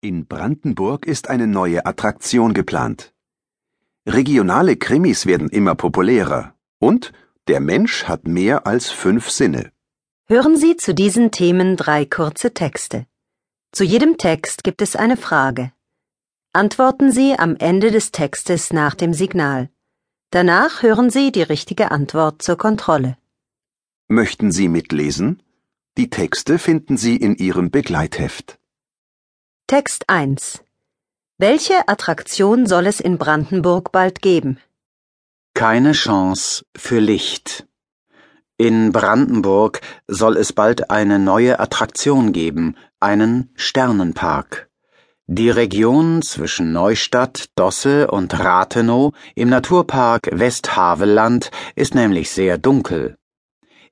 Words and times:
In 0.00 0.26
Brandenburg 0.26 1.06
ist 1.06 1.28
eine 1.28 1.48
neue 1.48 1.84
Attraktion 1.84 2.54
geplant. 2.54 3.12
Regionale 4.06 4.76
Krimis 4.76 5.26
werden 5.26 5.48
immer 5.48 5.74
populärer 5.74 6.54
und 6.78 7.12
der 7.48 7.58
Mensch 7.58 8.04
hat 8.04 8.28
mehr 8.28 8.64
als 8.64 8.90
fünf 8.90 9.28
Sinne. 9.28 9.72
Hören 10.26 10.56
Sie 10.56 10.76
zu 10.76 10.94
diesen 10.94 11.32
Themen 11.32 11.76
drei 11.76 12.04
kurze 12.04 12.54
Texte. 12.54 13.06
Zu 13.72 13.82
jedem 13.82 14.18
Text 14.18 14.62
gibt 14.62 14.82
es 14.82 14.94
eine 14.94 15.16
Frage. 15.16 15.72
Antworten 16.52 17.10
Sie 17.10 17.36
am 17.36 17.56
Ende 17.56 17.90
des 17.90 18.12
Textes 18.12 18.72
nach 18.72 18.94
dem 18.94 19.12
Signal. 19.12 19.68
Danach 20.30 20.80
hören 20.84 21.10
Sie 21.10 21.32
die 21.32 21.42
richtige 21.42 21.90
Antwort 21.90 22.40
zur 22.40 22.56
Kontrolle. 22.56 23.18
Möchten 24.06 24.52
Sie 24.52 24.68
mitlesen? 24.68 25.42
Die 25.96 26.08
Texte 26.08 26.60
finden 26.60 26.96
Sie 26.96 27.16
in 27.16 27.34
Ihrem 27.34 27.72
Begleitheft. 27.72 28.60
Text 29.70 30.08
1 30.08 30.64
Welche 31.36 31.86
Attraktion 31.88 32.64
soll 32.64 32.86
es 32.86 33.00
in 33.00 33.18
Brandenburg 33.18 33.92
bald 33.92 34.22
geben? 34.22 34.58
Keine 35.52 35.92
Chance 35.92 36.64
für 36.74 37.00
Licht. 37.00 37.66
In 38.56 38.92
Brandenburg 38.92 39.82
soll 40.06 40.38
es 40.38 40.54
bald 40.54 40.88
eine 40.90 41.18
neue 41.18 41.60
Attraktion 41.60 42.32
geben, 42.32 42.78
einen 42.98 43.50
Sternenpark. 43.56 44.70
Die 45.26 45.50
Region 45.50 46.22
zwischen 46.22 46.72
Neustadt, 46.72 47.50
Dosse 47.54 48.10
und 48.10 48.38
Rathenow 48.38 49.12
im 49.34 49.50
Naturpark 49.50 50.30
Westhaveland 50.32 51.50
ist 51.76 51.94
nämlich 51.94 52.30
sehr 52.30 52.56
dunkel. 52.56 53.18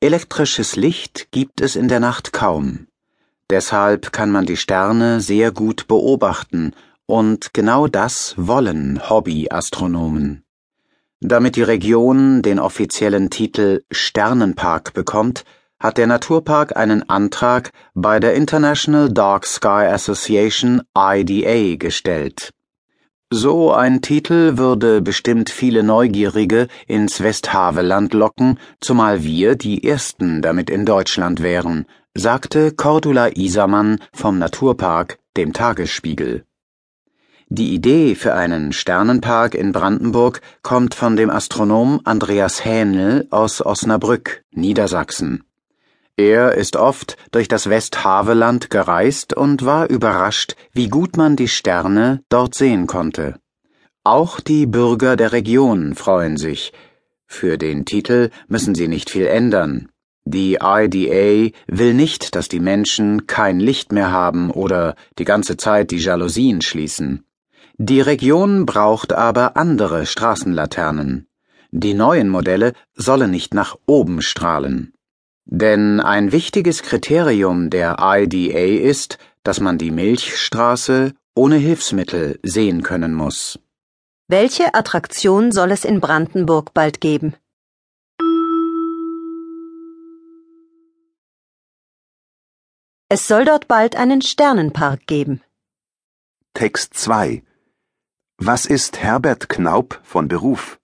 Elektrisches 0.00 0.74
Licht 0.74 1.28
gibt 1.30 1.60
es 1.60 1.76
in 1.76 1.86
der 1.86 2.00
Nacht 2.00 2.32
kaum. 2.32 2.88
Deshalb 3.50 4.12
kann 4.12 4.30
man 4.30 4.46
die 4.46 4.56
Sterne 4.56 5.20
sehr 5.20 5.50
gut 5.50 5.88
beobachten, 5.88 6.72
und 7.06 7.52
genau 7.52 7.88
das 7.88 8.34
wollen 8.36 9.00
Hobbyastronomen. 9.10 10.44
Damit 11.18 11.56
die 11.56 11.64
Region 11.64 12.42
den 12.42 12.60
offiziellen 12.60 13.28
Titel 13.28 13.82
Sternenpark 13.90 14.94
bekommt, 14.94 15.44
hat 15.80 15.98
der 15.98 16.06
Naturpark 16.06 16.76
einen 16.76 17.08
Antrag 17.08 17.72
bei 17.94 18.20
der 18.20 18.34
International 18.34 19.12
Dark 19.12 19.46
Sky 19.46 19.88
Association 19.90 20.82
IDA 20.96 21.76
gestellt. 21.76 22.52
So 23.32 23.72
ein 23.72 24.00
Titel 24.00 24.58
würde 24.58 25.02
bestimmt 25.02 25.50
viele 25.50 25.82
Neugierige 25.82 26.68
ins 26.86 27.20
Westhaveland 27.20 28.14
locken, 28.14 28.58
zumal 28.80 29.24
wir 29.24 29.56
die 29.56 29.84
Ersten 29.84 30.40
damit 30.40 30.70
in 30.70 30.84
Deutschland 30.84 31.42
wären, 31.42 31.86
sagte 32.14 32.72
Cordula 32.72 33.36
Isermann 33.36 33.98
vom 34.12 34.38
Naturpark 34.38 35.18
dem 35.36 35.52
Tagesspiegel. 35.52 36.44
Die 37.48 37.72
Idee 37.74 38.14
für 38.14 38.34
einen 38.34 38.72
Sternenpark 38.72 39.54
in 39.54 39.72
Brandenburg 39.72 40.40
kommt 40.62 40.94
von 40.94 41.16
dem 41.16 41.30
Astronom 41.30 42.00
Andreas 42.04 42.64
Hähnel 42.64 43.26
aus 43.30 43.64
Osnabrück, 43.64 44.44
Niedersachsen. 44.50 45.44
Er 46.16 46.54
ist 46.54 46.76
oft 46.76 47.16
durch 47.30 47.48
das 47.48 47.70
Westhaveland 47.70 48.70
gereist 48.70 49.32
und 49.32 49.64
war 49.64 49.88
überrascht, 49.88 50.54
wie 50.72 50.88
gut 50.88 51.16
man 51.16 51.36
die 51.36 51.48
Sterne 51.48 52.22
dort 52.28 52.54
sehen 52.54 52.86
konnte. 52.86 53.40
Auch 54.04 54.40
die 54.40 54.66
Bürger 54.66 55.16
der 55.16 55.32
Region 55.32 55.94
freuen 55.94 56.36
sich. 56.36 56.72
Für 57.26 57.56
den 57.56 57.84
Titel 57.84 58.30
müssen 58.48 58.74
sie 58.74 58.88
nicht 58.88 59.10
viel 59.10 59.26
ändern. 59.26 59.88
Die 60.32 60.58
IDA 60.62 61.50
will 61.66 61.92
nicht, 61.92 62.36
dass 62.36 62.46
die 62.48 62.60
Menschen 62.60 63.26
kein 63.26 63.58
Licht 63.58 63.90
mehr 63.90 64.12
haben 64.12 64.52
oder 64.52 64.94
die 65.18 65.24
ganze 65.24 65.56
Zeit 65.56 65.90
die 65.90 65.98
Jalousien 65.98 66.62
schließen. 66.62 67.24
Die 67.78 68.00
Region 68.00 68.64
braucht 68.64 69.12
aber 69.12 69.56
andere 69.56 70.06
Straßenlaternen. 70.06 71.26
Die 71.72 71.94
neuen 71.94 72.28
Modelle 72.28 72.74
sollen 72.94 73.32
nicht 73.32 73.54
nach 73.54 73.76
oben 73.86 74.22
strahlen. 74.22 74.92
Denn 75.46 75.98
ein 75.98 76.30
wichtiges 76.30 76.82
Kriterium 76.82 77.68
der 77.68 77.96
IDA 77.98 78.88
ist, 78.88 79.18
dass 79.42 79.58
man 79.58 79.78
die 79.78 79.90
Milchstraße 79.90 81.12
ohne 81.34 81.56
Hilfsmittel 81.56 82.38
sehen 82.44 82.84
können 82.84 83.14
muss. 83.14 83.58
Welche 84.28 84.74
Attraktion 84.74 85.50
soll 85.50 85.72
es 85.72 85.84
in 85.84 85.98
Brandenburg 85.98 86.72
bald 86.72 87.00
geben? 87.00 87.34
Es 93.12 93.26
soll 93.26 93.44
dort 93.44 93.66
bald 93.66 93.96
einen 93.96 94.22
Sternenpark 94.22 95.04
geben. 95.08 95.42
Text 96.54 96.94
2 96.94 97.42
Was 98.38 98.66
ist 98.66 99.02
Herbert 99.02 99.48
Knaup 99.48 100.00
von 100.04 100.28
Beruf? 100.28 100.78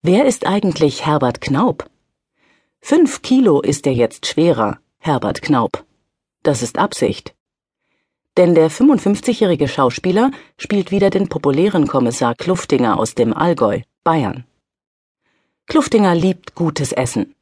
Wer 0.00 0.24
ist 0.24 0.46
eigentlich 0.46 1.04
Herbert 1.04 1.42
Knaup? 1.42 1.90
Fünf 2.80 3.20
Kilo 3.20 3.60
ist 3.60 3.86
er 3.86 3.92
jetzt 3.92 4.24
schwerer, 4.24 4.78
Herbert 4.96 5.42
Knaup. 5.42 5.84
Das 6.42 6.62
ist 6.62 6.78
Absicht. 6.78 7.34
Denn 8.38 8.54
der 8.54 8.70
55-jährige 8.70 9.68
Schauspieler 9.68 10.30
spielt 10.56 10.90
wieder 10.90 11.10
den 11.10 11.28
populären 11.28 11.86
Kommissar 11.86 12.34
Kluftinger 12.36 12.98
aus 12.98 13.14
dem 13.14 13.34
Allgäu, 13.34 13.82
Bayern. 14.02 14.46
Kluftinger 15.66 16.14
liebt 16.14 16.54
gutes 16.54 16.92
Essen. 16.92 17.34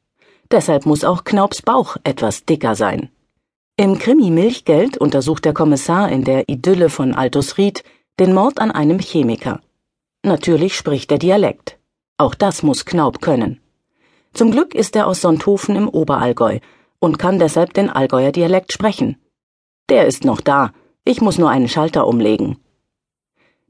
Deshalb 0.51 0.85
muss 0.85 1.05
auch 1.05 1.23
Knaups 1.23 1.61
Bauch 1.61 1.95
etwas 2.03 2.43
dicker 2.43 2.75
sein. 2.75 3.12
Im 3.75 3.97
Krimi 3.97 4.29
Milchgeld 4.29 4.97
untersucht 4.97 5.45
der 5.45 5.53
Kommissar 5.55 6.11
in 6.11 6.23
der 6.23 6.47
Idylle 6.47 6.89
von 6.89 7.15
Altus 7.15 7.57
Ried 7.57 7.83
den 8.19 8.31
Mord 8.31 8.59
an 8.59 8.69
einem 8.69 8.99
Chemiker. 8.99 9.61
Natürlich 10.21 10.75
spricht 10.75 11.11
er 11.11 11.17
Dialekt. 11.17 11.79
Auch 12.19 12.35
das 12.35 12.61
muss 12.61 12.85
Knaup 12.85 13.19
können. 13.19 13.61
Zum 14.31 14.51
Glück 14.51 14.75
ist 14.75 14.95
er 14.95 15.07
aus 15.07 15.21
Sonthofen 15.21 15.75
im 15.75 15.89
Oberallgäu 15.89 16.59
und 16.99 17.17
kann 17.17 17.39
deshalb 17.39 17.73
den 17.73 17.89
Allgäuer 17.89 18.31
Dialekt 18.31 18.71
sprechen. 18.71 19.17
Der 19.89 20.05
ist 20.05 20.23
noch 20.23 20.41
da, 20.41 20.71
ich 21.03 21.19
muss 21.21 21.39
nur 21.39 21.49
einen 21.49 21.67
Schalter 21.67 22.05
umlegen. 22.05 22.59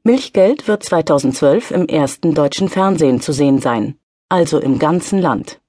Milchgeld 0.02 0.68
wird 0.68 0.82
2012 0.82 1.70
im 1.70 1.86
ersten 1.86 2.34
deutschen 2.34 2.68
Fernsehen 2.68 3.22
zu 3.22 3.32
sehen 3.32 3.58
sein, 3.58 3.98
also 4.28 4.58
im 4.58 4.78
ganzen 4.78 5.18
Land. 5.18 5.62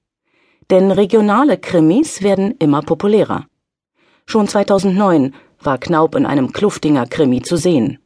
Denn 0.68 0.90
regionale 0.90 1.56
Krimis 1.56 2.20
werden 2.20 2.54
immer 2.58 2.82
populärer. 2.82 3.46
Schon 4.28 4.48
2009 4.48 5.34
war 5.60 5.78
Knaub 5.78 6.14
in 6.14 6.26
einem 6.26 6.52
Kluftinger 6.52 7.06
Krimi 7.06 7.42
zu 7.42 7.56
sehen. 7.56 7.98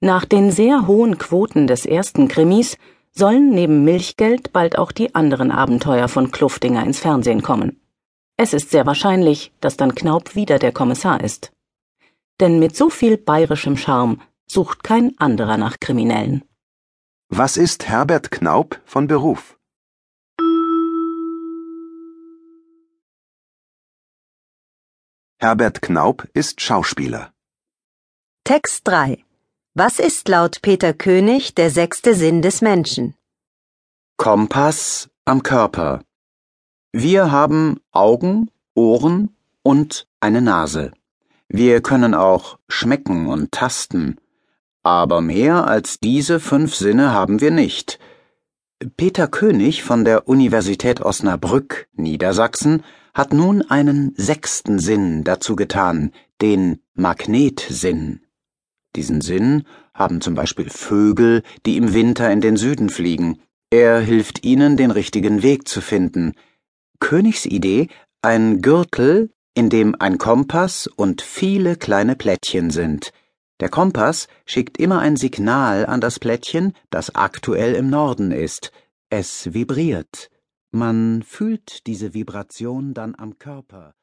Nach 0.00 0.24
den 0.24 0.50
sehr 0.50 0.86
hohen 0.86 1.18
Quoten 1.18 1.66
des 1.66 1.86
ersten 1.86 2.26
Krimis 2.28 2.76
sollen 3.12 3.50
neben 3.50 3.84
Milchgeld 3.84 4.52
bald 4.52 4.78
auch 4.78 4.90
die 4.90 5.14
anderen 5.14 5.50
Abenteuer 5.50 6.08
von 6.08 6.30
Kluftinger 6.30 6.84
ins 6.84 6.98
Fernsehen 6.98 7.42
kommen. 7.42 7.80
Es 8.36 8.52
ist 8.54 8.70
sehr 8.70 8.86
wahrscheinlich, 8.86 9.52
dass 9.60 9.76
dann 9.76 9.94
Knaub 9.94 10.34
wieder 10.34 10.58
der 10.58 10.72
Kommissar 10.72 11.22
ist. 11.22 11.52
Denn 12.40 12.58
mit 12.58 12.74
so 12.74 12.88
viel 12.88 13.18
bayerischem 13.18 13.76
Charme 13.76 14.20
sucht 14.46 14.82
kein 14.82 15.12
anderer 15.18 15.58
nach 15.58 15.78
Kriminellen. 15.78 16.42
Was 17.28 17.56
ist 17.56 17.88
Herbert 17.88 18.30
Knaup 18.30 18.80
von 18.84 19.06
Beruf? 19.06 19.56
Herbert 25.44 25.82
Knaup 25.82 26.28
ist 26.34 26.60
Schauspieler. 26.60 27.32
Text 28.44 28.86
3 28.86 29.24
Was 29.74 29.98
ist 29.98 30.28
laut 30.28 30.62
Peter 30.62 30.92
König 30.92 31.56
der 31.56 31.68
sechste 31.72 32.14
Sinn 32.14 32.42
des 32.42 32.60
Menschen? 32.60 33.16
Kompass 34.16 35.10
am 35.24 35.42
Körper. 35.42 36.04
Wir 36.92 37.32
haben 37.32 37.80
Augen, 37.90 38.52
Ohren 38.76 39.34
und 39.64 40.06
eine 40.20 40.42
Nase. 40.42 40.92
Wir 41.48 41.82
können 41.82 42.14
auch 42.14 42.60
schmecken 42.68 43.26
und 43.26 43.50
tasten, 43.50 44.20
aber 44.84 45.20
mehr 45.22 45.66
als 45.66 45.98
diese 45.98 46.38
fünf 46.38 46.76
Sinne 46.76 47.12
haben 47.12 47.40
wir 47.40 47.50
nicht. 47.50 47.98
Peter 48.96 49.26
König 49.26 49.82
von 49.82 50.04
der 50.04 50.28
Universität 50.28 51.00
Osnabrück, 51.00 51.88
Niedersachsen, 51.94 52.84
hat 53.14 53.32
nun 53.32 53.62
einen 53.62 54.14
sechsten 54.16 54.78
Sinn 54.78 55.24
dazu 55.24 55.56
getan, 55.56 56.12
den 56.40 56.80
Magnetsinn. 56.94 58.20
Diesen 58.96 59.20
Sinn 59.20 59.64
haben 59.94 60.20
zum 60.20 60.34
Beispiel 60.34 60.70
Vögel, 60.70 61.42
die 61.66 61.76
im 61.76 61.94
Winter 61.94 62.30
in 62.30 62.40
den 62.40 62.56
Süden 62.56 62.90
fliegen. 62.90 63.40
Er 63.70 64.00
hilft 64.00 64.44
ihnen, 64.44 64.76
den 64.76 64.90
richtigen 64.90 65.42
Weg 65.42 65.68
zu 65.68 65.80
finden. 65.80 66.34
Königs 67.00 67.46
Idee, 67.46 67.88
ein 68.22 68.60
Gürtel, 68.62 69.30
in 69.54 69.68
dem 69.68 69.94
ein 69.98 70.18
Kompass 70.18 70.86
und 70.86 71.22
viele 71.22 71.76
kleine 71.76 72.16
Plättchen 72.16 72.70
sind. 72.70 73.12
Der 73.60 73.68
Kompass 73.68 74.28
schickt 74.46 74.78
immer 74.78 75.00
ein 75.00 75.16
Signal 75.16 75.86
an 75.86 76.00
das 76.00 76.18
Plättchen, 76.18 76.72
das 76.90 77.14
aktuell 77.14 77.74
im 77.74 77.90
Norden 77.90 78.30
ist. 78.32 78.72
Es 79.08 79.52
vibriert. 79.52 80.31
Man 80.74 81.22
fühlt 81.22 81.86
diese 81.86 82.14
Vibration 82.14 82.94
dann 82.94 83.14
am 83.14 83.38
Körper. 83.38 83.94